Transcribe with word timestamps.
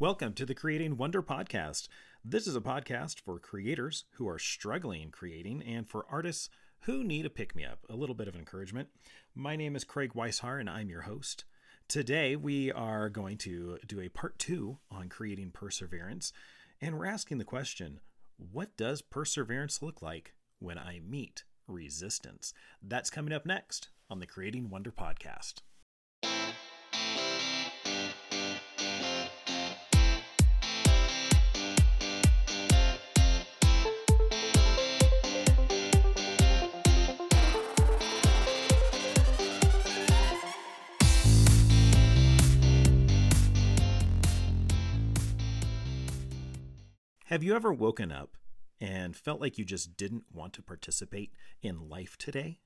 Welcome 0.00 0.34
to 0.34 0.46
the 0.46 0.54
Creating 0.54 0.96
Wonder 0.96 1.24
podcast. 1.24 1.88
This 2.24 2.46
is 2.46 2.54
a 2.54 2.60
podcast 2.60 3.18
for 3.18 3.40
creators 3.40 4.04
who 4.12 4.28
are 4.28 4.38
struggling 4.38 5.10
creating 5.10 5.60
and 5.64 5.88
for 5.88 6.06
artists 6.08 6.50
who 6.82 7.02
need 7.02 7.26
a 7.26 7.30
pick 7.30 7.56
me 7.56 7.64
up, 7.64 7.80
a 7.90 7.96
little 7.96 8.14
bit 8.14 8.28
of 8.28 8.36
encouragement. 8.36 8.90
My 9.34 9.56
name 9.56 9.74
is 9.74 9.82
Craig 9.82 10.12
Weishar 10.14 10.60
and 10.60 10.70
I'm 10.70 10.88
your 10.88 11.00
host. 11.00 11.46
Today 11.88 12.36
we 12.36 12.70
are 12.70 13.08
going 13.08 13.38
to 13.38 13.78
do 13.88 14.00
a 14.00 14.08
part 14.08 14.38
two 14.38 14.78
on 14.88 15.08
creating 15.08 15.50
perseverance, 15.50 16.32
and 16.80 16.96
we're 16.96 17.06
asking 17.06 17.38
the 17.38 17.44
question 17.44 17.98
what 18.52 18.76
does 18.76 19.02
perseverance 19.02 19.82
look 19.82 20.00
like 20.00 20.32
when 20.60 20.78
I 20.78 21.00
meet 21.04 21.42
resistance? 21.66 22.54
That's 22.80 23.10
coming 23.10 23.32
up 23.32 23.44
next 23.44 23.88
on 24.08 24.20
the 24.20 24.26
Creating 24.26 24.70
Wonder 24.70 24.92
podcast. 24.92 25.54
Have 47.38 47.44
you 47.44 47.54
ever 47.54 47.72
woken 47.72 48.10
up 48.10 48.36
and 48.80 49.14
felt 49.14 49.40
like 49.40 49.58
you 49.58 49.64
just 49.64 49.96
didn't 49.96 50.24
want 50.34 50.52
to 50.54 50.60
participate 50.60 51.30
in 51.62 51.88
life 51.88 52.18
today? 52.18 52.58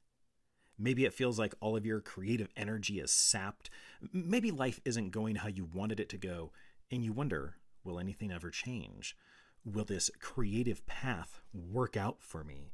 Maybe 0.78 1.04
it 1.04 1.12
feels 1.12 1.38
like 1.38 1.54
all 1.60 1.76
of 1.76 1.84
your 1.84 2.00
creative 2.00 2.48
energy 2.56 2.98
is 2.98 3.12
sapped. 3.12 3.68
Maybe 4.14 4.50
life 4.50 4.80
isn't 4.86 5.10
going 5.10 5.36
how 5.36 5.48
you 5.48 5.66
wanted 5.66 6.00
it 6.00 6.08
to 6.08 6.16
go, 6.16 6.52
and 6.90 7.04
you 7.04 7.12
wonder 7.12 7.56
will 7.84 8.00
anything 8.00 8.32
ever 8.32 8.48
change? 8.48 9.14
Will 9.62 9.84
this 9.84 10.10
creative 10.20 10.86
path 10.86 11.42
work 11.52 11.94
out 11.94 12.22
for 12.22 12.42
me? 12.42 12.72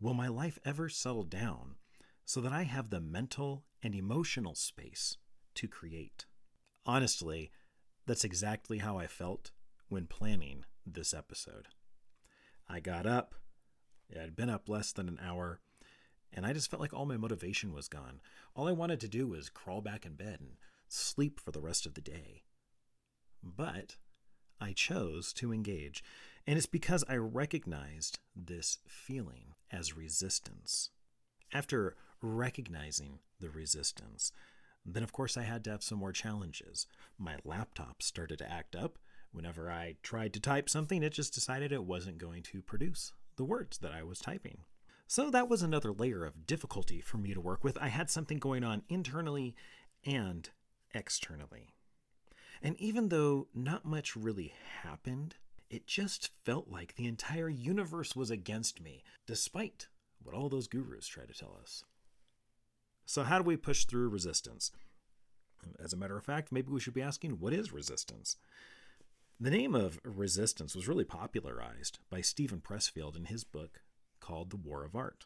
Will 0.00 0.14
my 0.14 0.28
life 0.28 0.60
ever 0.64 0.88
settle 0.88 1.24
down 1.24 1.74
so 2.24 2.40
that 2.42 2.52
I 2.52 2.62
have 2.62 2.90
the 2.90 3.00
mental 3.00 3.64
and 3.82 3.92
emotional 3.92 4.54
space 4.54 5.16
to 5.56 5.66
create? 5.66 6.26
Honestly, 6.86 7.50
that's 8.06 8.22
exactly 8.22 8.78
how 8.78 8.98
I 8.98 9.08
felt 9.08 9.50
when 9.88 10.06
planning 10.06 10.64
this 10.86 11.14
episode. 11.14 11.68
I 12.68 12.80
got 12.80 13.06
up, 13.06 13.34
I'd 14.18 14.36
been 14.36 14.50
up 14.50 14.68
less 14.68 14.92
than 14.92 15.08
an 15.08 15.18
hour, 15.22 15.60
and 16.32 16.46
I 16.46 16.52
just 16.52 16.70
felt 16.70 16.80
like 16.80 16.94
all 16.94 17.06
my 17.06 17.16
motivation 17.16 17.72
was 17.72 17.88
gone. 17.88 18.20
All 18.54 18.68
I 18.68 18.72
wanted 18.72 19.00
to 19.00 19.08
do 19.08 19.26
was 19.26 19.48
crawl 19.48 19.80
back 19.80 20.06
in 20.06 20.14
bed 20.14 20.38
and 20.40 20.52
sleep 20.88 21.40
for 21.40 21.50
the 21.50 21.60
rest 21.60 21.86
of 21.86 21.94
the 21.94 22.00
day. 22.00 22.42
But 23.42 23.96
I 24.60 24.72
chose 24.72 25.32
to 25.34 25.52
engage, 25.52 26.04
and 26.46 26.56
it's 26.56 26.66
because 26.66 27.04
I 27.08 27.16
recognized 27.16 28.18
this 28.36 28.78
feeling 28.86 29.54
as 29.70 29.96
resistance. 29.96 30.90
After 31.52 31.96
recognizing 32.22 33.20
the 33.40 33.50
resistance, 33.50 34.32
then 34.84 35.02
of 35.02 35.12
course 35.12 35.36
I 35.36 35.42
had 35.42 35.64
to 35.64 35.70
have 35.70 35.82
some 35.82 35.98
more 35.98 36.12
challenges. 36.12 36.86
My 37.18 37.36
laptop 37.44 38.02
started 38.02 38.38
to 38.38 38.50
act 38.50 38.76
up, 38.76 38.98
Whenever 39.32 39.70
I 39.70 39.96
tried 40.02 40.32
to 40.34 40.40
type 40.40 40.68
something, 40.68 41.02
it 41.02 41.12
just 41.12 41.34
decided 41.34 41.72
it 41.72 41.84
wasn't 41.84 42.18
going 42.18 42.42
to 42.44 42.62
produce 42.62 43.12
the 43.36 43.44
words 43.44 43.78
that 43.78 43.92
I 43.92 44.02
was 44.02 44.18
typing. 44.18 44.58
So 45.06 45.30
that 45.30 45.48
was 45.48 45.62
another 45.62 45.92
layer 45.92 46.24
of 46.24 46.46
difficulty 46.46 47.00
for 47.00 47.16
me 47.16 47.34
to 47.34 47.40
work 47.40 47.64
with. 47.64 47.78
I 47.78 47.88
had 47.88 48.10
something 48.10 48.38
going 48.38 48.64
on 48.64 48.82
internally 48.88 49.54
and 50.04 50.48
externally. 50.94 51.74
And 52.62 52.76
even 52.78 53.08
though 53.08 53.48
not 53.54 53.84
much 53.84 54.14
really 54.14 54.52
happened, 54.82 55.36
it 55.68 55.86
just 55.86 56.30
felt 56.44 56.68
like 56.68 56.94
the 56.94 57.06
entire 57.06 57.48
universe 57.48 58.16
was 58.16 58.30
against 58.30 58.80
me, 58.80 59.02
despite 59.26 59.88
what 60.22 60.34
all 60.34 60.48
those 60.48 60.68
gurus 60.68 61.06
try 61.06 61.24
to 61.24 61.32
tell 61.32 61.56
us. 61.60 61.84
So, 63.06 63.22
how 63.22 63.38
do 63.38 63.44
we 63.44 63.56
push 63.56 63.84
through 63.84 64.08
resistance? 64.08 64.70
As 65.82 65.92
a 65.92 65.96
matter 65.96 66.16
of 66.16 66.24
fact, 66.24 66.52
maybe 66.52 66.70
we 66.70 66.80
should 66.80 66.94
be 66.94 67.02
asking 67.02 67.40
what 67.40 67.52
is 67.52 67.72
resistance? 67.72 68.36
The 69.42 69.50
name 69.50 69.74
of 69.74 69.98
resistance 70.04 70.76
was 70.76 70.86
really 70.86 71.06
popularized 71.06 71.98
by 72.10 72.20
Steven 72.20 72.60
Pressfield 72.60 73.16
in 73.16 73.24
his 73.24 73.42
book 73.42 73.80
called 74.20 74.50
The 74.50 74.58
War 74.58 74.84
of 74.84 74.94
Art. 74.94 75.24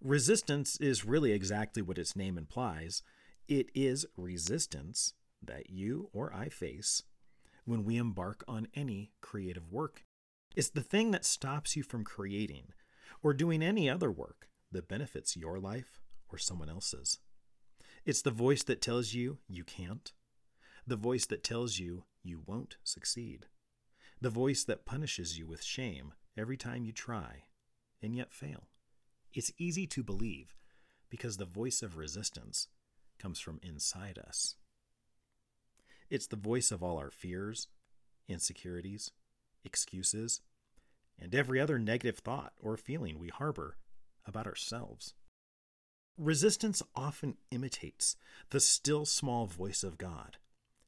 Resistance 0.00 0.76
is 0.76 1.04
really 1.04 1.32
exactly 1.32 1.82
what 1.82 1.98
its 1.98 2.14
name 2.14 2.38
implies. 2.38 3.02
It 3.48 3.70
is 3.74 4.06
resistance 4.16 5.14
that 5.42 5.68
you 5.68 6.10
or 6.12 6.32
I 6.32 6.48
face 6.48 7.02
when 7.64 7.84
we 7.84 7.96
embark 7.96 8.44
on 8.46 8.68
any 8.72 9.10
creative 9.20 9.72
work. 9.72 10.04
It's 10.54 10.70
the 10.70 10.80
thing 10.80 11.10
that 11.10 11.24
stops 11.24 11.74
you 11.74 11.82
from 11.82 12.04
creating 12.04 12.68
or 13.20 13.34
doing 13.34 13.64
any 13.64 13.90
other 13.90 14.12
work 14.12 14.46
that 14.70 14.86
benefits 14.86 15.36
your 15.36 15.58
life 15.58 16.00
or 16.28 16.38
someone 16.38 16.68
else's. 16.68 17.18
It's 18.04 18.22
the 18.22 18.30
voice 18.30 18.62
that 18.62 18.80
tells 18.80 19.12
you 19.12 19.38
you 19.48 19.64
can't, 19.64 20.12
the 20.86 20.94
voice 20.94 21.26
that 21.26 21.42
tells 21.42 21.80
you 21.80 22.04
you 22.22 22.42
won't 22.46 22.76
succeed. 22.84 23.46
The 24.20 24.30
voice 24.30 24.64
that 24.64 24.86
punishes 24.86 25.38
you 25.38 25.46
with 25.46 25.62
shame 25.62 26.12
every 26.36 26.56
time 26.56 26.84
you 26.84 26.92
try 26.92 27.44
and 28.00 28.14
yet 28.14 28.32
fail. 28.32 28.68
It's 29.34 29.52
easy 29.58 29.86
to 29.88 30.02
believe 30.02 30.54
because 31.10 31.36
the 31.36 31.44
voice 31.44 31.82
of 31.82 31.96
resistance 31.96 32.68
comes 33.18 33.40
from 33.40 33.60
inside 33.62 34.18
us. 34.18 34.56
It's 36.10 36.26
the 36.26 36.36
voice 36.36 36.70
of 36.70 36.82
all 36.82 36.98
our 36.98 37.10
fears, 37.10 37.68
insecurities, 38.28 39.10
excuses, 39.64 40.40
and 41.18 41.34
every 41.34 41.60
other 41.60 41.78
negative 41.78 42.18
thought 42.18 42.52
or 42.58 42.76
feeling 42.76 43.18
we 43.18 43.28
harbor 43.28 43.76
about 44.26 44.46
ourselves. 44.46 45.14
Resistance 46.18 46.82
often 46.94 47.36
imitates 47.50 48.16
the 48.50 48.60
still 48.60 49.04
small 49.06 49.46
voice 49.46 49.82
of 49.82 49.98
God 49.98 50.36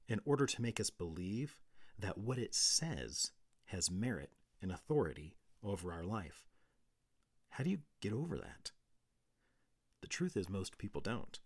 in 0.08 0.20
order 0.24 0.46
to 0.46 0.62
make 0.62 0.80
us 0.80 0.90
believe 0.90 1.56
that 1.98 2.18
what 2.18 2.38
it 2.38 2.54
says 2.54 3.30
has 3.66 3.90
merit 3.90 4.32
and 4.60 4.70
authority 4.70 5.36
over 5.62 5.92
our 5.92 6.04
life. 6.04 6.46
How 7.50 7.64
do 7.64 7.70
you 7.70 7.78
get 8.00 8.12
over 8.12 8.36
that? 8.36 8.72
The 10.00 10.08
truth 10.08 10.36
is, 10.36 10.48
most 10.48 10.76
people 10.76 11.00
don't. 11.00 11.38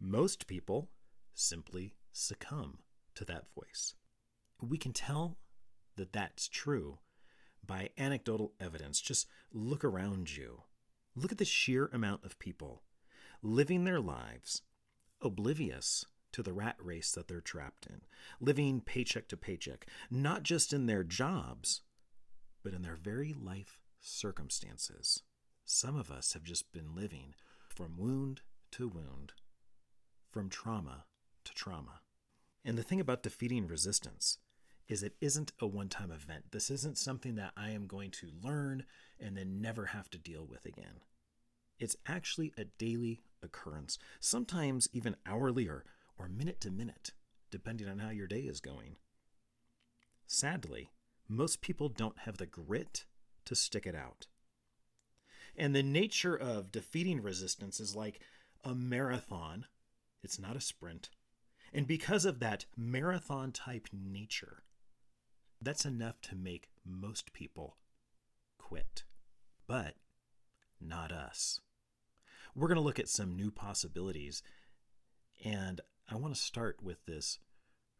Most 0.00 0.46
people 0.46 0.90
simply 1.34 1.94
succumb 2.12 2.78
to 3.14 3.24
that 3.24 3.46
voice. 3.54 3.94
We 4.60 4.78
can 4.78 4.92
tell 4.92 5.38
that 5.96 6.12
that's 6.12 6.48
true 6.48 6.98
by 7.64 7.90
anecdotal 7.96 8.52
evidence. 8.60 9.00
Just 9.00 9.26
look 9.52 9.84
around 9.84 10.36
you. 10.36 10.62
Look 11.14 11.32
at 11.32 11.38
the 11.38 11.44
sheer 11.44 11.88
amount 11.92 12.24
of 12.24 12.38
people 12.38 12.82
living 13.42 13.84
their 13.84 14.00
lives 14.00 14.62
oblivious 15.20 16.04
to 16.32 16.42
the 16.42 16.52
rat 16.52 16.76
race 16.78 17.12
that 17.12 17.28
they're 17.28 17.40
trapped 17.40 17.86
in, 17.86 18.02
living 18.40 18.80
paycheck 18.80 19.28
to 19.28 19.36
paycheck, 19.36 19.86
not 20.10 20.42
just 20.42 20.72
in 20.72 20.86
their 20.86 21.04
jobs, 21.04 21.82
but 22.62 22.72
in 22.72 22.82
their 22.82 22.96
very 22.96 23.32
life 23.32 23.80
circumstances. 24.00 25.22
Some 25.64 25.96
of 25.96 26.10
us 26.10 26.32
have 26.32 26.42
just 26.42 26.72
been 26.72 26.94
living 26.94 27.34
from 27.68 27.96
wound 27.96 28.40
to 28.72 28.88
wound, 28.88 29.32
from 30.30 30.48
trauma 30.48 31.04
to 31.44 31.54
trauma. 31.54 32.00
And 32.64 32.76
the 32.78 32.82
thing 32.82 33.00
about 33.00 33.22
defeating 33.22 33.66
resistance 33.66 34.38
is 34.88 35.02
it 35.02 35.16
isn't 35.20 35.52
a 35.60 35.66
one 35.66 35.88
time 35.88 36.10
event. 36.10 36.46
This 36.50 36.70
isn't 36.70 36.98
something 36.98 37.36
that 37.36 37.52
I 37.56 37.70
am 37.70 37.86
going 37.86 38.10
to 38.12 38.30
learn 38.42 38.84
and 39.18 39.36
then 39.36 39.60
never 39.60 39.86
have 39.86 40.10
to 40.10 40.18
deal 40.18 40.46
with 40.46 40.66
again. 40.66 41.00
It's 41.78 41.96
actually 42.06 42.52
a 42.56 42.64
daily 42.64 43.22
occurrence, 43.42 43.98
sometimes 44.20 44.88
even 44.92 45.16
hourly 45.26 45.68
or 45.68 45.84
or 46.22 46.28
minute 46.28 46.60
to 46.60 46.70
minute, 46.70 47.10
depending 47.50 47.88
on 47.88 47.98
how 47.98 48.10
your 48.10 48.28
day 48.28 48.42
is 48.42 48.60
going. 48.60 48.96
Sadly, 50.26 50.90
most 51.28 51.60
people 51.60 51.88
don't 51.88 52.20
have 52.20 52.36
the 52.36 52.46
grit 52.46 53.06
to 53.44 53.56
stick 53.56 53.86
it 53.86 53.94
out. 53.96 54.28
And 55.56 55.74
the 55.74 55.82
nature 55.82 56.36
of 56.36 56.70
defeating 56.70 57.20
resistance 57.22 57.80
is 57.80 57.96
like 57.96 58.20
a 58.64 58.74
marathon, 58.74 59.66
it's 60.22 60.38
not 60.38 60.56
a 60.56 60.60
sprint. 60.60 61.10
And 61.72 61.86
because 61.86 62.24
of 62.24 62.38
that 62.38 62.66
marathon 62.76 63.50
type 63.50 63.88
nature, 63.92 64.62
that's 65.60 65.84
enough 65.84 66.20
to 66.22 66.36
make 66.36 66.68
most 66.86 67.32
people 67.32 67.78
quit. 68.58 69.02
But 69.66 69.96
not 70.80 71.10
us. 71.10 71.60
We're 72.54 72.68
going 72.68 72.76
to 72.76 72.82
look 72.82 73.00
at 73.00 73.08
some 73.08 73.34
new 73.34 73.50
possibilities. 73.50 74.42
And 75.44 75.80
I 76.10 76.16
want 76.16 76.34
to 76.34 76.40
start 76.40 76.82
with 76.82 77.04
this 77.06 77.38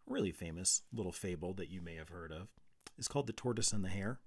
really 0.07 0.33
famous 0.33 0.83
little 0.93 1.13
fable 1.13 1.55
that 1.55 1.71
you 1.71 1.81
may 1.81 1.95
have 1.97 2.11
heard 2.11 2.33
of. 2.33 2.49
It's 2.99 3.09
called 3.09 3.27
The 3.27 3.33
Tortoise 3.33 3.73
and 3.73 3.85
the 3.85 3.89
Hare. 3.89 4.21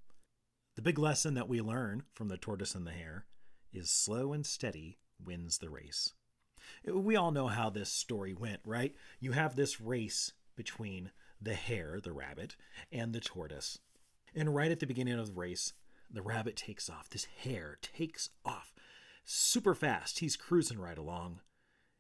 The 0.75 0.81
big 0.81 0.98
lesson 0.98 1.36
that 1.36 1.48
we 1.48 1.62
learn 1.62 2.04
from 2.13 2.27
The 2.27 2.38
Tortoise 2.38 2.75
and 2.75 2.86
the 2.88 2.92
Hare 2.92 3.25
is 3.72 3.89
slow 3.89 4.33
and 4.33 4.45
steady 4.45 4.98
wins 5.24 5.57
the 5.57 5.69
race. 5.69 6.13
We 6.86 7.16
all 7.16 7.31
know 7.31 7.48
how 7.48 7.69
this 7.69 7.92
story 7.92 8.33
went, 8.33 8.62
right? 8.66 8.95
You 9.19 9.33
have 9.33 9.56
this 9.56 9.80
race 9.80 10.33
between 10.56 11.12
the 11.42 11.54
hare, 11.54 12.00
the 12.01 12.13
rabbit, 12.13 12.56
and 12.92 13.13
the 13.13 13.19
tortoise. 13.19 13.80
And 14.33 14.56
right 14.56 14.72
at 14.72 14.80
the 14.80 14.88
beginning 14.88 15.19
of 15.19 15.27
the 15.27 15.33
race, 15.33 15.74
the 16.10 16.22
rabbit 16.22 16.56
takes 16.56 16.89
off. 16.89 17.10
This 17.10 17.27
hare 17.44 17.77
takes 17.81 18.30
off 18.44 18.74
super 19.25 19.75
fast. 19.75 20.19
He's 20.19 20.36
cruising 20.36 20.80
right 20.80 20.98
along. 20.98 21.42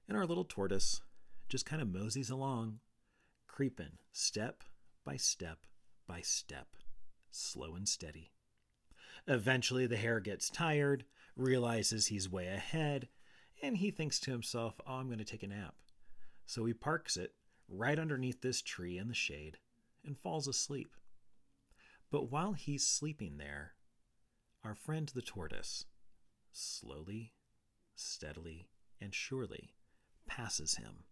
And 0.07 0.17
our 0.17 0.25
little 0.25 0.45
tortoise 0.45 1.01
just 1.47 1.65
kind 1.65 1.81
of 1.81 1.93
moseys 1.93 2.29
along, 2.29 2.79
creeping 3.47 3.97
step 4.11 4.63
by 5.05 5.17
step 5.17 5.59
by 6.07 6.21
step, 6.21 6.75
slow 7.31 7.75
and 7.75 7.87
steady. 7.87 8.31
Eventually, 9.27 9.87
the 9.87 9.97
hare 9.97 10.19
gets 10.19 10.49
tired, 10.49 11.05
realizes 11.35 12.07
he's 12.07 12.29
way 12.29 12.47
ahead, 12.47 13.07
and 13.61 13.77
he 13.77 13.89
thinks 13.91 14.19
to 14.19 14.31
himself, 14.31 14.79
Oh, 14.85 14.95
I'm 14.95 15.07
going 15.07 15.19
to 15.19 15.25
take 15.25 15.43
a 15.43 15.47
nap. 15.47 15.75
So 16.45 16.65
he 16.65 16.73
parks 16.73 17.17
it 17.17 17.33
right 17.67 17.97
underneath 17.97 18.41
this 18.41 18.61
tree 18.61 18.97
in 18.97 19.07
the 19.07 19.15
shade 19.15 19.57
and 20.05 20.17
falls 20.17 20.47
asleep. 20.47 20.91
But 22.11 22.31
while 22.31 22.53
he's 22.53 22.85
sleeping 22.85 23.37
there, 23.37 23.73
our 24.63 24.75
friend 24.75 25.11
the 25.13 25.21
tortoise 25.21 25.85
slowly, 26.51 27.33
steadily, 27.95 28.69
and 29.01 29.13
surely 29.13 29.73
passes 30.27 30.75
him 30.75 31.03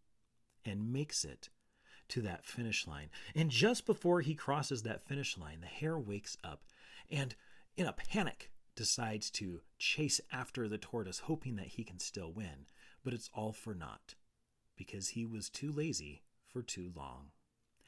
and 0.66 0.92
makes 0.92 1.24
it 1.26 1.50
to 2.10 2.22
that 2.22 2.46
finish 2.46 2.86
line. 2.88 3.10
And 3.36 3.50
just 3.50 3.86
before 3.86 4.22
he 4.22 4.36
crosses 4.36 4.84
that 4.84 5.08
finish 5.08 5.38
line, 5.38 5.62
the 5.62 5.68
hare 5.68 5.98
wakes 5.98 6.38
up 6.44 6.64
and, 7.10 7.36
in 7.76 7.86
a 7.86 7.94
panic, 7.94 8.52
decides 8.76 9.30
to 9.32 9.62
chase 9.78 10.20
after 10.32 10.68
the 10.68 10.78
tortoise, 10.78 11.20
hoping 11.20 11.56
that 11.56 11.68
he 11.68 11.84
can 11.84 12.00
still 12.00 12.32
win. 12.32 12.66
But 13.04 13.14
it's 13.14 13.30
all 13.34 13.54
for 13.54 13.74
naught 13.74 14.16
because 14.76 15.10
he 15.10 15.26
was 15.26 15.50
too 15.50 15.72
lazy 15.72 16.24
for 16.48 16.62
too 16.62 16.92
long. 16.96 17.28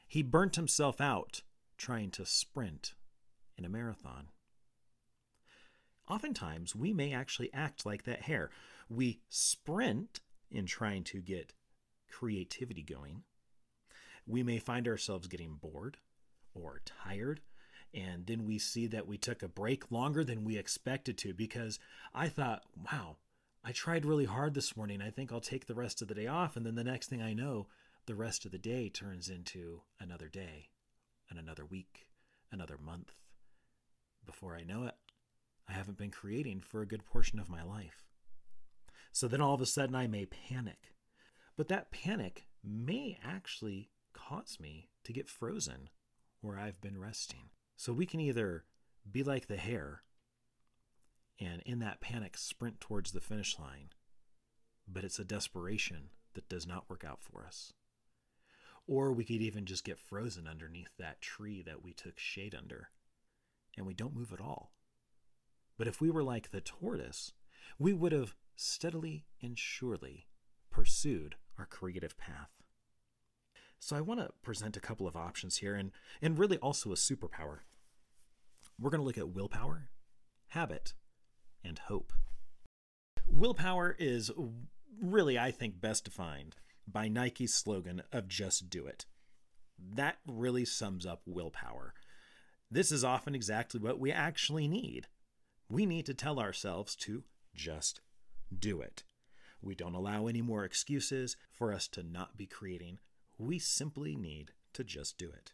He 0.06 0.22
burnt 0.22 0.56
himself 0.56 1.00
out 1.00 1.42
trying 1.76 2.10
to 2.12 2.24
sprint 2.24 2.94
in 3.56 3.64
a 3.64 3.68
marathon. 3.68 4.28
Oftentimes, 6.08 6.76
we 6.76 6.92
may 6.92 7.12
actually 7.12 7.52
act 7.52 7.84
like 7.84 8.04
that 8.04 8.22
hare. 8.22 8.50
We 8.88 9.20
sprint 9.28 10.20
in 10.50 10.66
trying 10.66 11.02
to 11.04 11.20
get 11.20 11.52
creativity 12.18 12.82
going. 12.82 13.22
We 14.26 14.42
may 14.42 14.58
find 14.58 14.88
ourselves 14.88 15.28
getting 15.28 15.58
bored 15.60 15.98
or 16.54 16.80
tired, 16.84 17.40
and 17.92 18.26
then 18.26 18.46
we 18.46 18.58
see 18.58 18.86
that 18.86 19.06
we 19.06 19.18
took 19.18 19.42
a 19.42 19.48
break 19.48 19.90
longer 19.90 20.24
than 20.24 20.44
we 20.44 20.56
expected 20.56 21.18
to 21.18 21.34
because 21.34 21.78
I 22.14 22.28
thought, 22.28 22.62
wow, 22.90 23.16
I 23.62 23.72
tried 23.72 24.06
really 24.06 24.24
hard 24.24 24.54
this 24.54 24.76
morning. 24.76 25.02
I 25.02 25.10
think 25.10 25.30
I'll 25.30 25.40
take 25.40 25.66
the 25.66 25.74
rest 25.74 26.00
of 26.00 26.08
the 26.08 26.14
day 26.14 26.26
off. 26.26 26.56
And 26.56 26.64
then 26.64 26.74
the 26.74 26.84
next 26.84 27.08
thing 27.08 27.22
I 27.22 27.34
know, 27.34 27.66
the 28.06 28.14
rest 28.14 28.46
of 28.46 28.52
the 28.52 28.58
day 28.58 28.88
turns 28.88 29.28
into 29.28 29.82
another 30.00 30.28
day 30.28 30.70
and 31.28 31.38
another 31.38 31.66
week, 31.66 32.06
another 32.50 32.78
month. 32.78 33.12
Before 34.24 34.56
I 34.56 34.64
know 34.64 34.84
it, 34.84 34.94
I 35.68 35.72
haven't 35.72 35.98
been 35.98 36.10
creating 36.10 36.60
for 36.60 36.80
a 36.80 36.86
good 36.86 37.04
portion 37.04 37.38
of 37.38 37.50
my 37.50 37.62
life. 37.62 38.04
So 39.12 39.28
then 39.28 39.40
all 39.40 39.54
of 39.54 39.60
a 39.60 39.66
sudden 39.66 39.94
I 39.94 40.06
may 40.06 40.26
panic. 40.26 40.95
But 41.56 41.68
that 41.68 41.90
panic 41.90 42.46
may 42.62 43.18
actually 43.24 43.90
cause 44.12 44.58
me 44.60 44.88
to 45.04 45.12
get 45.12 45.28
frozen 45.28 45.88
where 46.40 46.58
I've 46.58 46.80
been 46.80 46.98
resting. 46.98 47.50
So 47.76 47.92
we 47.92 48.06
can 48.06 48.20
either 48.20 48.64
be 49.10 49.22
like 49.22 49.46
the 49.46 49.56
hare 49.56 50.02
and 51.38 51.62
in 51.66 51.78
that 51.80 52.00
panic 52.00 52.36
sprint 52.36 52.80
towards 52.80 53.12
the 53.12 53.20
finish 53.20 53.58
line, 53.58 53.90
but 54.88 55.04
it's 55.04 55.18
a 55.18 55.24
desperation 55.24 56.10
that 56.34 56.48
does 56.48 56.66
not 56.66 56.88
work 56.88 57.04
out 57.04 57.20
for 57.22 57.44
us. 57.44 57.72
Or 58.86 59.12
we 59.12 59.24
could 59.24 59.42
even 59.42 59.66
just 59.66 59.84
get 59.84 59.98
frozen 59.98 60.46
underneath 60.46 60.90
that 60.98 61.20
tree 61.20 61.62
that 61.62 61.82
we 61.82 61.92
took 61.92 62.18
shade 62.18 62.54
under 62.54 62.90
and 63.76 63.86
we 63.86 63.94
don't 63.94 64.14
move 64.14 64.32
at 64.32 64.40
all. 64.40 64.72
But 65.76 65.88
if 65.88 66.00
we 66.00 66.10
were 66.10 66.22
like 66.22 66.50
the 66.50 66.60
tortoise, 66.60 67.32
we 67.78 67.92
would 67.92 68.12
have 68.12 68.34
steadily 68.54 69.26
and 69.42 69.58
surely 69.58 70.26
pursued 70.70 71.36
our 71.58 71.66
creative 71.66 72.16
path. 72.18 72.50
So 73.78 73.96
I 73.96 74.00
want 74.00 74.20
to 74.20 74.30
present 74.42 74.76
a 74.76 74.80
couple 74.80 75.06
of 75.06 75.16
options 75.16 75.58
here 75.58 75.74
and, 75.74 75.92
and 76.22 76.38
really 76.38 76.58
also 76.58 76.92
a 76.92 76.96
superpower. 76.96 77.58
We're 78.80 78.90
going 78.90 79.00
to 79.00 79.06
look 79.06 79.18
at 79.18 79.34
willpower, 79.34 79.88
habit, 80.48 80.94
and 81.64 81.78
hope. 81.78 82.12
Willpower 83.26 83.96
is 83.98 84.30
really, 85.00 85.38
I 85.38 85.50
think, 85.50 85.80
best 85.80 86.04
defined 86.04 86.56
by 86.86 87.08
Nike's 87.08 87.54
slogan 87.54 88.02
of 88.12 88.28
just 88.28 88.70
do 88.70 88.86
it. 88.86 89.06
That 89.78 90.16
really 90.26 90.64
sums 90.64 91.04
up 91.04 91.22
willpower. 91.26 91.92
This 92.70 92.90
is 92.90 93.04
often 93.04 93.34
exactly 93.34 93.80
what 93.80 93.98
we 93.98 94.10
actually 94.10 94.68
need. 94.68 95.06
We 95.68 95.86
need 95.86 96.06
to 96.06 96.14
tell 96.14 96.38
ourselves 96.38 96.96
to 96.96 97.24
just 97.54 98.00
do 98.56 98.80
it. 98.80 99.02
We 99.60 99.74
don't 99.74 99.94
allow 99.94 100.26
any 100.26 100.42
more 100.42 100.64
excuses 100.64 101.36
for 101.50 101.72
us 101.72 101.88
to 101.88 102.02
not 102.02 102.36
be 102.36 102.46
creating. 102.46 102.98
We 103.38 103.58
simply 103.58 104.16
need 104.16 104.52
to 104.74 104.84
just 104.84 105.18
do 105.18 105.30
it. 105.30 105.52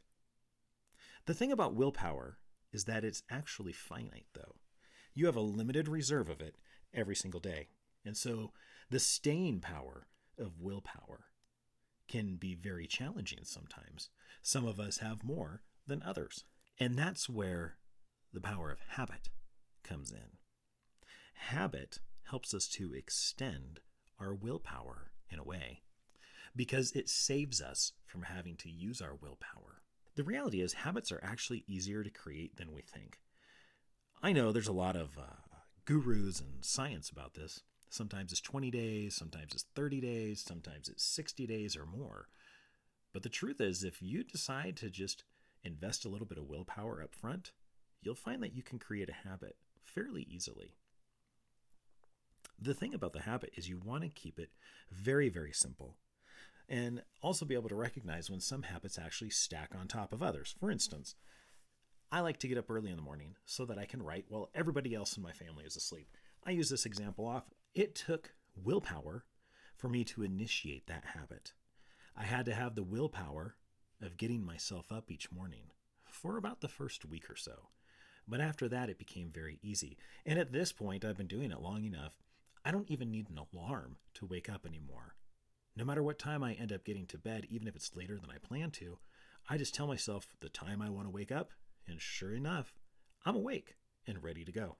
The 1.27 1.35
thing 1.35 1.53
about 1.53 1.75
willpower 1.75 2.39
is 2.73 2.85
that 2.85 3.05
it's 3.05 3.23
actually 3.31 3.73
finite, 3.73 4.27
though. 4.35 4.57
You 5.15 5.27
have 5.27 5.37
a 5.37 5.41
limited 5.41 5.89
reserve 5.89 6.29
of 6.29 6.41
it 6.41 6.57
every 6.93 7.15
single 7.15 7.41
day. 7.41 7.69
And 8.05 8.17
so 8.17 8.53
the 8.91 8.99
staying 8.99 9.61
power 9.61 10.07
of 10.39 10.61
willpower 10.61 11.27
can 12.09 12.37
be 12.37 12.55
very 12.55 12.87
challenging 12.87 13.45
sometimes. 13.45 14.11
Some 14.43 14.67
of 14.67 14.81
us 14.81 14.99
have 14.99 15.25
more 15.25 15.63
than 15.87 16.03
others. 16.03 16.45
And 16.79 16.99
that's 16.99 17.29
where 17.29 17.77
the 18.33 18.41
power 18.41 18.71
of 18.71 18.79
habit 18.89 19.29
comes 19.85 20.11
in. 20.11 20.39
Habit 21.35 21.99
helps 22.25 22.55
us 22.55 22.67
to 22.69 22.93
extend 22.95 23.81
our 24.23 24.35
willpower 24.35 25.11
in 25.31 25.39
a 25.39 25.45
way 25.45 25.83
because 26.55 26.93
it 26.93 27.09
saves 27.09 27.61
us 27.61 27.93
from 28.07 28.23
having 28.23 28.57
to 28.57 28.71
use 28.71 29.01
our 29.01 29.15
willpower. 29.15 29.83
The 30.15 30.25
reality 30.25 30.61
is, 30.61 30.75
habits 30.75 31.11
are 31.11 31.21
actually 31.23 31.65
easier 31.67 32.03
to 32.03 32.11
create 32.11 32.57
than 32.57 32.73
we 32.73 32.83
think. 32.83 33.19
I 34.23 34.33
know 34.33 34.53
there's 34.53 34.69
a 34.69 34.73
lot 34.73 34.95
of 34.95 35.17
uh, 35.19 35.43
gurus 35.87 36.41
and 36.41 36.65
science 36.65 37.11
about 37.11 37.35
this. 37.35 37.63
Sometimes 37.89 38.33
it's 38.33 38.41
20 38.41 38.71
days, 38.71 39.15
sometimes 39.15 39.53
it's 39.53 39.65
30 39.75 40.01
days, 40.01 40.45
sometimes 40.47 40.89
it's 40.89 41.05
60 41.05 41.47
days 41.47 41.77
or 41.77 41.87
more. 41.87 42.29
But 43.13 43.23
the 43.23 43.29
truth 43.29 43.61
is, 43.61 43.85
if 43.85 44.03
you 44.03 44.23
decide 44.23 44.77
to 44.79 44.91
just 44.91 45.25
invest 45.65 46.05
a 46.05 46.09
little 46.09 46.27
bit 46.27 46.39
of 46.39 46.49
willpower 46.49 47.03
up 47.03 47.15
front, 47.15 47.53
you'll 48.03 48.15
find 48.15 48.43
that 48.43 48.55
you 48.55 48.63
can 48.63 48.79
create 48.79 49.09
a 49.09 49.29
habit 49.29 49.57
fairly 49.85 50.27
easily. 50.31 50.75
The 52.65 52.75
thing 52.75 52.95
about 52.95 53.13
the 53.13 53.23
habit 53.23 53.55
is 53.57 53.69
you 53.69 53.81
want 53.85 54.05
to 54.05 54.09
keep 54.09 54.39
it 54.39 54.51
very, 54.89 55.29
very 55.29 55.53
simple 55.53 55.97
and 56.69 57.03
also 57.21 57.45
be 57.45 57.57
able 57.57 57.69
to 57.69 57.75
recognize 57.75 58.31
when 58.31 58.39
some 58.39 58.63
habits 58.63 59.01
actually 59.01 59.31
stack 59.31 59.71
on 59.77 59.89
top 59.89 60.13
of 60.13 60.23
others. 60.23 60.55
For 60.61 60.71
instance, 60.71 61.17
I 62.13 62.21
like 62.21 62.39
to 62.39 62.47
get 62.47 62.59
up 62.59 62.71
early 62.71 62.91
in 62.91 62.97
the 62.97 63.03
morning 63.03 63.35
so 63.47 63.65
that 63.65 63.79
I 63.79 63.85
can 63.85 64.01
write 64.01 64.27
while 64.29 64.49
everybody 64.55 64.95
else 64.95 65.17
in 65.17 65.25
my 65.25 65.33
family 65.33 65.65
is 65.65 65.75
asleep. 65.75 66.17
I 66.47 66.53
use 66.53 66.71
this 66.71 66.87
example 66.87 67.27
often. 67.27 67.55
It 67.75 67.97
took 67.97 68.33
willpower 68.55 69.25
for 69.77 69.89
me 69.89 70.05
to 70.05 70.23
initiate 70.23 70.87
that 70.87 71.05
habit. 71.17 71.55
I 72.17 72.23
had 72.23 72.47
to 72.47 72.55
have 72.55 72.77
the 72.77 72.85
willpower 72.85 73.57
of 74.01 74.17
getting 74.17 74.47
myself 74.47 74.93
up 74.93 75.11
each 75.11 75.33
morning 75.33 75.73
for 76.05 76.37
about 76.37 76.61
the 76.61 76.69
first 76.69 77.05
week 77.05 77.29
or 77.29 77.37
so. 77.37 77.71
But 78.29 78.41
after 78.41 78.69
that, 78.69 78.89
it 78.89 78.99
became 78.99 79.33
very 79.33 79.59
easy. 79.63 79.99
And 80.25 80.39
at 80.39 80.53
this 80.53 80.71
point, 80.71 81.05
I've 81.05 81.17
been 81.17 81.27
doing 81.27 81.51
it 81.51 81.61
long 81.61 81.83
enough, 81.83 82.23
I 82.65 82.71
don't 82.71 82.91
even 82.91 83.11
need 83.11 83.29
an 83.29 83.39
alarm 83.39 83.97
to 84.15 84.27
wake 84.27 84.49
up 84.49 84.67
anymore. 84.67 85.17
No 85.77 85.85
matter 85.85 86.03
what 86.03 86.19
time 86.19 86.45
I 86.45 86.53
end 86.55 86.73
up 86.73 86.85
getting 86.85 87.07
to 87.07 87.19
bed, 87.19 87.47
even 87.49 87.67
if 87.67 87.75
it's 87.75 87.97
later 87.97 88.19
than 88.19 88.31
I 88.31 88.39
plan 88.39 88.71
to, 88.73 88.99
I 89.49 89.57
just 89.57 89.75
tell 89.75 89.87
myself 89.87 90.29
the 90.41 90.49
time 90.49 90.81
I 90.81 90.91
want 90.91 91.07
to 91.07 91.11
wake 91.11 91.33
up, 91.33 91.51
and 91.89 92.01
sure 92.01 92.35
enough, 92.35 92.75
I'm 93.25 93.35
awake 93.35 93.77
and 94.07 94.23
ready 94.23 94.45
to 94.45 94.53
go. 94.53 94.77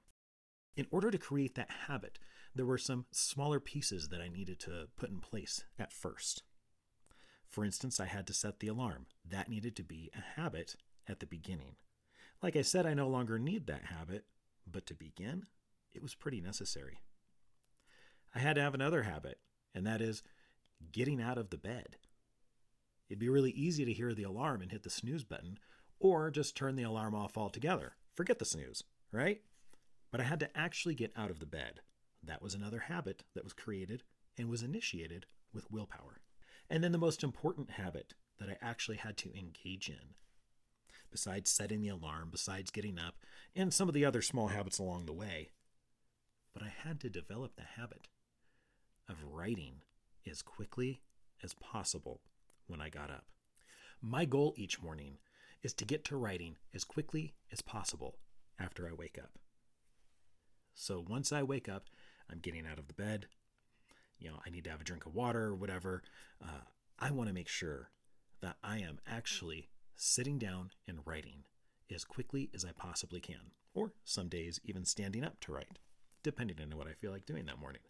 In 0.75 0.87
order 0.91 1.11
to 1.11 1.17
create 1.17 1.55
that 1.55 1.69
habit, 1.87 2.19
there 2.55 2.65
were 2.65 2.77
some 2.77 3.05
smaller 3.11 3.59
pieces 3.59 4.09
that 4.09 4.21
I 4.21 4.27
needed 4.29 4.59
to 4.61 4.87
put 4.95 5.09
in 5.09 5.19
place 5.19 5.65
at 5.77 5.91
first. 5.91 6.43
For 7.49 7.65
instance, 7.65 7.99
I 7.99 8.05
had 8.05 8.25
to 8.27 8.33
set 8.33 8.59
the 8.59 8.67
alarm. 8.67 9.07
That 9.23 9.49
needed 9.49 9.75
to 9.75 9.83
be 9.83 10.09
a 10.15 10.39
habit 10.39 10.75
at 11.07 11.19
the 11.19 11.25
beginning. 11.25 11.75
Like 12.41 12.55
I 12.55 12.61
said, 12.61 12.85
I 12.85 12.93
no 12.93 13.07
longer 13.07 13.37
need 13.37 13.67
that 13.67 13.85
habit, 13.85 14.25
but 14.65 14.85
to 14.87 14.95
begin, 14.95 15.45
it 15.93 16.01
was 16.01 16.15
pretty 16.15 16.41
necessary. 16.41 16.99
I 18.35 18.39
had 18.39 18.55
to 18.55 18.61
have 18.61 18.73
another 18.73 19.03
habit, 19.03 19.39
and 19.75 19.85
that 19.85 20.01
is 20.01 20.23
getting 20.91 21.21
out 21.21 21.37
of 21.37 21.49
the 21.49 21.57
bed. 21.57 21.97
It'd 23.09 23.19
be 23.19 23.29
really 23.29 23.51
easy 23.51 23.85
to 23.85 23.93
hear 23.93 24.13
the 24.13 24.23
alarm 24.23 24.61
and 24.61 24.71
hit 24.71 24.83
the 24.83 24.89
snooze 24.89 25.23
button, 25.23 25.59
or 25.99 26.31
just 26.31 26.57
turn 26.57 26.75
the 26.75 26.83
alarm 26.83 27.13
off 27.13 27.37
altogether. 27.37 27.93
Forget 28.15 28.39
the 28.39 28.45
snooze, 28.45 28.83
right? 29.11 29.41
But 30.11 30.19
I 30.19 30.23
had 30.23 30.39
to 30.39 30.57
actually 30.57 30.95
get 30.95 31.13
out 31.15 31.29
of 31.29 31.39
the 31.39 31.45
bed. 31.45 31.81
That 32.23 32.41
was 32.41 32.53
another 32.53 32.79
habit 32.79 33.23
that 33.35 33.43
was 33.43 33.53
created 33.53 34.03
and 34.37 34.49
was 34.49 34.63
initiated 34.63 35.25
with 35.53 35.71
willpower. 35.71 36.21
And 36.69 36.83
then 36.83 36.91
the 36.91 36.97
most 36.97 37.23
important 37.23 37.71
habit 37.71 38.13
that 38.39 38.49
I 38.49 38.57
actually 38.61 38.97
had 38.97 39.17
to 39.17 39.37
engage 39.37 39.89
in. 39.89 40.15
Besides 41.11 41.51
setting 41.51 41.81
the 41.81 41.89
alarm, 41.89 42.29
besides 42.31 42.71
getting 42.71 42.97
up, 42.97 43.15
and 43.55 43.71
some 43.71 43.87
of 43.87 43.93
the 43.93 44.05
other 44.05 44.21
small 44.21 44.47
habits 44.47 44.79
along 44.79 45.05
the 45.05 45.13
way. 45.13 45.51
But 46.53 46.63
I 46.63 46.73
had 46.83 46.99
to 47.01 47.09
develop 47.09 47.55
the 47.55 47.79
habit 47.79 48.07
of 49.09 49.23
writing 49.23 49.81
as 50.29 50.41
quickly 50.41 51.01
as 51.43 51.53
possible 51.55 52.21
when 52.67 52.81
I 52.81 52.89
got 52.89 53.09
up. 53.09 53.25
My 54.01 54.25
goal 54.25 54.53
each 54.57 54.81
morning 54.81 55.17
is 55.61 55.73
to 55.73 55.85
get 55.85 56.03
to 56.05 56.17
writing 56.17 56.57
as 56.73 56.83
quickly 56.83 57.33
as 57.51 57.61
possible 57.61 58.17
after 58.59 58.87
I 58.87 58.93
wake 58.93 59.17
up. 59.21 59.31
So 60.73 61.03
once 61.07 61.31
I 61.31 61.43
wake 61.43 61.69
up, 61.69 61.85
I'm 62.29 62.39
getting 62.39 62.65
out 62.65 62.79
of 62.79 62.87
the 62.87 62.93
bed. 62.93 63.27
You 64.19 64.29
know, 64.29 64.39
I 64.45 64.49
need 64.49 64.63
to 64.65 64.69
have 64.69 64.81
a 64.81 64.85
drink 64.85 65.05
of 65.05 65.15
water 65.15 65.43
or 65.43 65.55
whatever. 65.55 66.03
Uh, 66.41 66.61
I 66.99 67.11
want 67.11 67.27
to 67.29 67.33
make 67.33 67.47
sure 67.47 67.89
that 68.41 68.57
I 68.63 68.79
am 68.79 68.99
actually 69.07 69.69
sitting 69.95 70.37
down 70.37 70.71
and 70.87 70.99
writing 71.05 71.43
as 71.93 72.03
quickly 72.03 72.49
as 72.55 72.65
I 72.65 72.71
possibly 72.71 73.19
can, 73.19 73.51
or 73.73 73.93
some 74.03 74.27
days 74.27 74.59
even 74.63 74.85
standing 74.85 75.23
up 75.23 75.39
to 75.41 75.51
write, 75.51 75.79
depending 76.23 76.57
on 76.61 76.77
what 76.77 76.87
I 76.87 76.93
feel 76.93 77.11
like 77.11 77.25
doing 77.25 77.45
that 77.45 77.59
morning. 77.59 77.81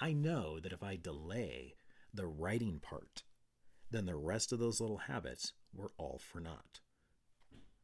I 0.00 0.12
know 0.12 0.60
that 0.60 0.72
if 0.72 0.82
I 0.82 0.96
delay 0.96 1.74
the 2.14 2.26
writing 2.26 2.78
part, 2.80 3.24
then 3.90 4.06
the 4.06 4.16
rest 4.16 4.52
of 4.52 4.58
those 4.58 4.80
little 4.80 4.98
habits 4.98 5.52
were 5.74 5.92
all 5.98 6.20
for 6.22 6.40
naught. 6.40 6.80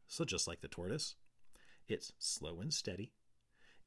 So, 0.07 0.25
just 0.25 0.47
like 0.47 0.61
the 0.61 0.69
tortoise, 0.69 1.17
it's 1.89 2.13
slow 2.19 2.61
and 2.61 2.73
steady. 2.73 3.13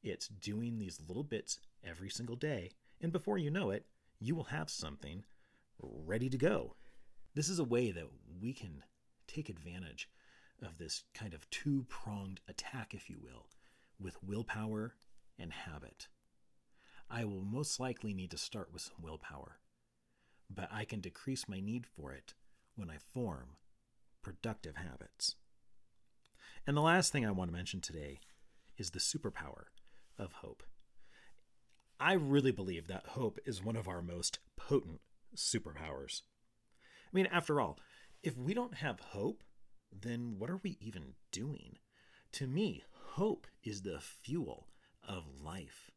It's 0.02 0.28
doing 0.28 0.78
these 0.78 1.00
little 1.06 1.24
bits 1.24 1.58
every 1.82 2.10
single 2.10 2.36
day, 2.36 2.72
and 3.00 3.12
before 3.12 3.38
you 3.38 3.50
know 3.50 3.70
it, 3.70 3.86
you 4.20 4.34
will 4.34 4.44
have 4.44 4.68
something 4.68 5.24
ready 5.80 6.28
to 6.28 6.36
go. 6.36 6.74
This 7.34 7.48
is 7.48 7.58
a 7.58 7.64
way 7.64 7.90
that 7.92 8.08
we 8.40 8.52
can 8.52 8.82
take 9.26 9.48
advantage 9.48 10.08
of 10.62 10.78
this 10.78 11.04
kind 11.14 11.34
of 11.34 11.48
two 11.50 11.86
pronged 11.88 12.40
attack, 12.48 12.94
if 12.94 13.08
you 13.08 13.18
will, 13.22 13.46
with 13.98 14.22
willpower 14.22 14.94
and 15.38 15.52
habit. 15.52 16.08
I 17.10 17.24
will 17.24 17.42
most 17.42 17.80
likely 17.80 18.12
need 18.12 18.30
to 18.32 18.38
start 18.38 18.70
with 18.72 18.82
some 18.82 19.02
willpower, 19.02 19.58
but 20.50 20.68
I 20.70 20.84
can 20.84 21.00
decrease 21.00 21.48
my 21.48 21.58
need 21.58 21.86
for 21.86 22.12
it 22.12 22.34
when 22.76 22.90
I 22.90 22.98
form 23.14 23.56
productive 24.22 24.76
habits. 24.76 25.36
And 26.66 26.76
the 26.76 26.82
last 26.82 27.10
thing 27.10 27.24
I 27.24 27.30
want 27.30 27.50
to 27.50 27.56
mention 27.56 27.80
today 27.80 28.20
is 28.76 28.90
the 28.90 28.98
superpower 28.98 29.64
of 30.18 30.32
hope. 30.32 30.62
I 31.98 32.12
really 32.12 32.52
believe 32.52 32.88
that 32.88 33.06
hope 33.06 33.38
is 33.46 33.64
one 33.64 33.76
of 33.76 33.88
our 33.88 34.02
most 34.02 34.38
potent 34.56 35.00
superpowers. 35.34 36.22
I 37.06 37.10
mean, 37.12 37.26
after 37.26 37.58
all, 37.58 37.78
if 38.22 38.36
we 38.36 38.52
don't 38.52 38.74
have 38.74 39.00
hope, 39.00 39.42
then 39.90 40.34
what 40.38 40.50
are 40.50 40.60
we 40.62 40.76
even 40.80 41.14
doing? 41.32 41.78
To 42.32 42.46
me, 42.46 42.84
hope 42.90 43.46
is 43.64 43.82
the 43.82 43.98
fuel 43.98 44.66
of 45.08 45.24
life 45.42 45.90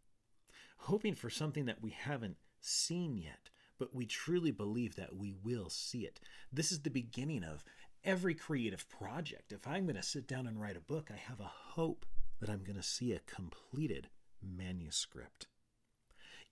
hoping 0.82 1.16
for 1.16 1.30
something 1.30 1.66
that 1.66 1.82
we 1.82 1.92
haven't 1.92 2.38
seen 2.60 3.18
yet, 3.18 3.50
but 3.78 3.96
we 3.96 4.06
truly 4.06 4.52
believe 4.52 4.96
that 4.96 5.16
we 5.16 5.34
will 5.44 5.70
see 5.70 6.00
it. 6.00 6.20
This 6.52 6.72
is 6.72 6.82
the 6.82 6.90
beginning 6.90 7.44
of 7.44 7.64
every 8.04 8.34
creative 8.34 8.90
project. 8.90 9.52
If 9.52 9.68
I'm 9.68 9.86
going 9.86 9.96
to 9.96 10.04
sit 10.04 10.28
down 10.28 10.48
and 10.48 10.60
write 10.60 10.78
a 10.78 10.82
book, 10.82 11.10
I 11.12 11.18
have 11.18 11.40
a 11.40 11.52
hope 11.74 12.06
that 12.40 12.50
I'm 12.50 12.64
going 12.64 12.78
to 12.78 12.84
see 12.84 13.14
a 13.14 13.20
completed 13.20 14.10
manuscript. 14.42 15.48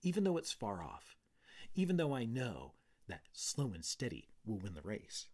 Even 0.02 0.24
though 0.24 0.36
it's 0.36 0.52
far 0.52 0.82
off, 0.82 1.16
even 1.74 1.96
though 1.96 2.14
I 2.14 2.24
know 2.24 2.74
that 3.08 3.22
slow 3.32 3.72
and 3.74 3.84
steady 3.84 4.28
will 4.46 4.58
win 4.58 4.74
the 4.74 4.82
race, 4.82 5.26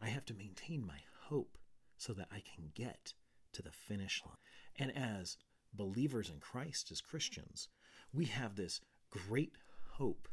I 0.00 0.08
have 0.08 0.24
to 0.26 0.34
maintain 0.34 0.86
my 0.86 1.00
hope 1.28 1.58
so 1.98 2.12
that 2.14 2.28
I 2.32 2.40
can 2.54 2.70
get 2.74 3.12
to 3.52 3.62
the 3.62 3.72
finish 3.72 4.22
line. 4.24 4.36
And 4.78 4.96
as 4.96 5.36
believers 5.72 6.30
in 6.30 6.40
Christ, 6.40 6.90
as 6.90 7.00
Christians, 7.00 7.68
we 8.16 8.24
have 8.24 8.56
this 8.56 8.80
great 9.10 9.52
hope 9.92 10.26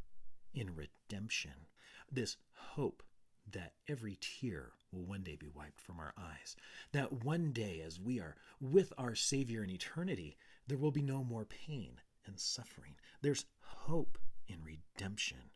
in 0.53 0.73
redemption, 0.73 1.67
this 2.09 2.37
hope 2.53 3.03
that 3.51 3.73
every 3.89 4.17
tear 4.21 4.71
will 4.91 5.03
one 5.03 5.21
day 5.21 5.35
be 5.35 5.49
wiped 5.53 5.81
from 5.81 5.99
our 5.99 6.13
eyes, 6.17 6.55
that 6.93 7.25
one 7.25 7.51
day, 7.51 7.81
as 7.85 7.99
we 7.99 8.19
are 8.19 8.37
with 8.61 8.93
our 8.97 9.15
Savior 9.15 9.63
in 9.63 9.69
eternity, 9.69 10.37
there 10.65 10.77
will 10.77 10.91
be 10.91 11.01
no 11.01 11.23
more 11.25 11.43
pain 11.45 11.99
and 12.25 12.39
suffering. 12.39 12.95
There's 13.21 13.45
hope 13.59 14.17
in 14.47 14.63
redemption, 14.63 15.49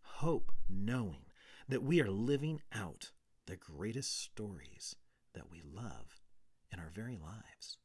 hope 0.00 0.50
knowing 0.68 1.26
that 1.68 1.82
we 1.82 2.00
are 2.00 2.10
living 2.10 2.62
out 2.72 3.10
the 3.46 3.56
greatest 3.56 4.22
stories 4.22 4.96
that 5.34 5.50
we 5.50 5.62
love 5.62 6.20
in 6.72 6.78
our 6.78 6.90
very 6.94 7.18
lives. 7.18 7.76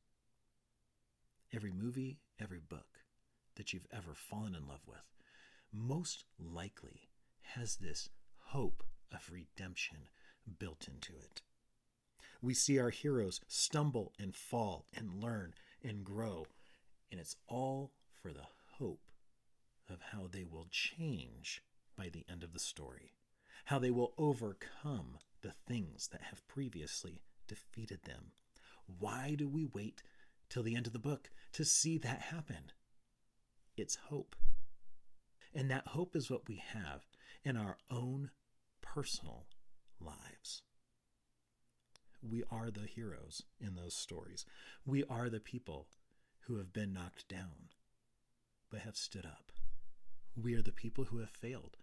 Every 1.54 1.74
movie, 1.74 2.20
every 2.40 2.60
book, 2.60 2.99
that 3.56 3.74
you've 3.74 3.88
ever 3.92 4.14
fallen 4.14 4.56
in 4.56 4.68
love 4.68 4.82
with 4.88 5.06
most 5.72 6.26
likely 6.40 7.10
has 7.42 7.76
this 7.76 8.10
hope 8.38 8.84
of 9.12 9.30
redemption 9.32 9.98
built 10.58 10.88
into 10.88 11.14
it. 11.14 11.42
We 12.42 12.54
see 12.54 12.80
our 12.80 12.90
heroes 12.90 13.42
stumble 13.48 14.14
and 14.20 14.36
fall 14.36 14.86
and 14.96 15.22
learn 15.22 15.54
and 15.84 16.04
grow, 16.04 16.48
and 17.12 17.20
it's 17.20 17.36
all 17.48 17.92
for 18.22 18.32
the 18.32 18.48
hope 18.78 19.12
of 19.90 20.02
how 20.12 20.28
they 20.32 20.44
will 20.44 20.68
change 20.72 21.62
by 21.98 22.10
the 22.10 22.26
end 22.30 22.44
of 22.44 22.54
the 22.54 22.60
story, 22.60 23.14
how 23.66 23.80
they 23.80 23.92
will 23.92 24.14
overcome 24.18 25.18
the 25.42 25.54
things 25.68 26.08
that 26.12 26.22
have 26.22 26.48
previously 26.48 27.22
defeated 27.48 28.04
them. 28.04 28.32
Why 29.00 29.36
do 29.38 29.48
we 29.48 29.66
wait 29.66 30.02
till 30.50 30.64
the 30.64 30.76
end 30.76 30.88
of 30.88 30.94
the 30.94 31.00
book 31.00 31.30
to 31.54 31.66
see 31.66 31.98
that 32.00 32.22
happen? 32.22 32.72
It's 33.80 33.96
hope. 33.96 34.36
And 35.54 35.70
that 35.72 35.88
hope 35.88 36.16
is 36.16 36.30
what 36.30 36.48
we 36.48 36.62
have 36.74 37.08
in 37.44 37.58
our 37.58 37.78
own 37.90 38.32
personal 38.82 39.48
lives. 40.00 40.62
We 42.22 42.44
are 42.52 42.70
the 42.70 42.86
heroes 42.86 43.44
in 43.60 43.76
those 43.76 43.96
stories. 43.96 44.46
We 44.86 45.04
are 45.06 45.30
the 45.30 45.40
people 45.40 45.88
who 46.42 46.58
have 46.58 46.74
been 46.74 46.94
knocked 46.94 47.28
down 47.28 47.70
but 48.70 48.82
have 48.82 48.98
stood 48.98 49.26
up. 49.26 49.52
We 50.36 50.56
are 50.56 50.62
the 50.62 50.72
people 50.72 51.06
who 51.06 51.20
have 51.20 51.30
failed 51.30 51.78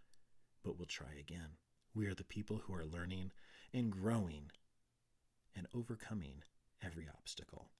but 0.62 0.78
will 0.78 0.86
try 0.86 1.14
again. 1.18 1.56
We 1.94 2.06
are 2.06 2.14
the 2.14 2.24
people 2.24 2.62
who 2.64 2.74
are 2.74 2.84
learning 2.84 3.32
and 3.72 3.90
growing 3.90 4.50
and 5.56 5.66
overcoming 5.74 6.42
every 6.84 7.08
obstacle. 7.08 7.70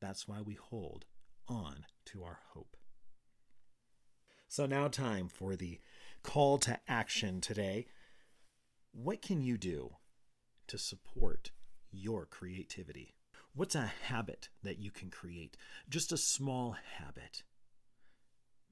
That's 0.00 0.28
why 0.28 0.40
we 0.40 0.54
hold 0.54 1.06
on 1.50 1.84
to 2.06 2.22
our 2.22 2.38
hope. 2.54 2.76
So, 4.48 4.66
now 4.66 4.88
time 4.88 5.28
for 5.28 5.56
the 5.56 5.80
call 6.22 6.58
to 6.58 6.78
action 6.88 7.40
today. 7.40 7.86
What 8.92 9.22
can 9.22 9.42
you 9.42 9.58
do 9.58 9.96
to 10.68 10.78
support 10.78 11.50
your 11.90 12.26
creativity? 12.26 13.14
What's 13.54 13.74
a 13.74 13.92
habit 14.04 14.48
that 14.62 14.78
you 14.78 14.90
can 14.90 15.10
create? 15.10 15.56
Just 15.88 16.12
a 16.12 16.16
small 16.16 16.76
habit. 16.98 17.42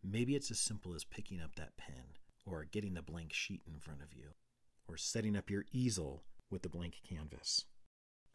Maybe 0.02 0.37
it's 0.37 0.50
as 0.50 0.61
simple 0.61 0.94
as 0.94 1.04
picking 1.04 1.40
up 1.40 1.56
that 1.56 1.76
pen, 1.76 2.14
or 2.47 2.64
getting 2.64 2.94
the 2.94 3.02
blank 3.02 3.32
sheet 3.32 3.62
in 3.66 3.78
front 3.80 4.02
of 4.02 4.14
you, 4.14 4.30
or 4.88 4.97
setting 4.97 5.37
up 5.37 5.50
your 5.50 5.64
easel 5.73 6.23
with 6.50 6.62
the 6.62 6.68
blank 6.68 6.94
canvas. 7.08 7.64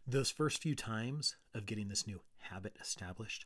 Those 0.06 0.30
first 0.30 0.62
few 0.62 0.76
times 0.76 1.38
of 1.54 1.66
getting 1.66 1.88
this 1.88 2.06
new 2.06 2.20
habit 2.40 2.76
established 2.82 3.46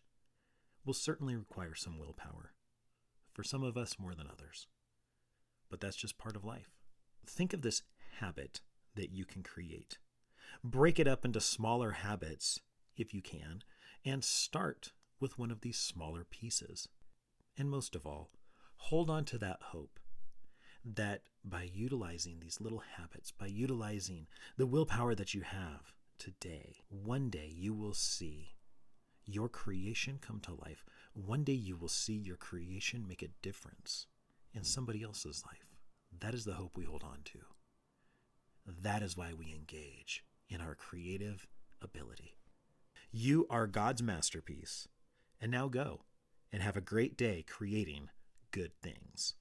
will 0.87 0.93
certainly 0.93 1.35
require 1.35 1.75
some 1.75 1.99
willpower, 1.99 2.53
for 3.33 3.43
some 3.43 3.61
of 3.61 3.77
us 3.77 3.99
more 3.99 4.15
than 4.15 4.25
others. 4.25 4.65
But 5.69 5.81
that's 5.81 5.97
just 5.97 6.17
part 6.17 6.37
of 6.37 6.45
life. 6.45 6.71
Think 7.25 7.53
of 7.53 7.61
this 7.61 7.83
habit 8.19 8.61
that 8.95 9.11
you 9.11 9.25
can 9.25 9.43
create. 9.43 9.97
Break 10.63 10.97
it 10.97 11.07
up 11.07 11.25
into 11.25 11.41
smaller 11.41 11.91
habits 11.91 12.61
if 12.95 13.13
you 13.13 13.21
can, 13.21 13.63
and 14.05 14.23
start 14.23 14.93
with 15.19 15.37
one 15.37 15.51
of 15.51 15.61
these 15.61 15.77
smaller 15.77 16.23
pieces. 16.23 16.87
And 17.57 17.69
most 17.69 17.93
of 17.95 18.05
all, 18.05 18.31
hold 18.77 19.09
on 19.09 19.25
to 19.25 19.37
that 19.39 19.59
hope 19.61 19.99
that 20.85 21.23
by 21.43 21.63
utilizing 21.63 22.39
these 22.39 22.61
little 22.61 22.83
habits, 22.95 23.31
by 23.31 23.47
utilizing 23.47 24.27
the 24.55 24.65
willpower 24.65 25.15
that 25.15 25.33
you 25.33 25.41
have 25.41 25.93
today, 26.17 26.77
one 26.87 27.29
day 27.29 27.51
you 27.53 27.73
will 27.73 27.93
see 27.93 28.53
your 29.27 29.49
creation 29.49 30.17
come 30.19 30.39
to 30.41 30.53
life, 30.65 30.83
one 31.13 31.43
day 31.43 31.53
you 31.53 31.75
will 31.75 31.89
see 31.89 32.13
your 32.13 32.37
creation 32.37 33.05
make 33.07 33.21
a 33.21 33.27
difference 33.41 34.07
in 34.53 34.63
somebody 34.63 35.03
else's 35.03 35.43
life. 35.45 35.75
That 36.19 36.33
is 36.33 36.45
the 36.45 36.53
hope 36.53 36.75
we 36.75 36.85
hold 36.85 37.03
on 37.03 37.19
to. 37.25 37.39
That 38.81 39.03
is 39.03 39.15
why 39.15 39.33
we 39.33 39.53
engage 39.53 40.23
in 40.49 40.61
our 40.61 40.75
creative 40.75 41.45
ability. 41.81 42.37
You 43.11 43.45
are 43.49 43.67
God's 43.67 44.01
masterpiece. 44.01 44.87
And 45.39 45.51
now 45.51 45.67
go 45.67 46.01
and 46.51 46.63
have 46.63 46.75
a 46.75 46.81
great 46.81 47.17
day 47.17 47.43
creating 47.47 48.09
good 48.51 48.71
things. 48.81 49.35